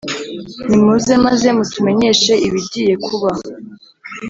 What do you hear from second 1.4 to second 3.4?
mutumenyeshe ibigiye kuba.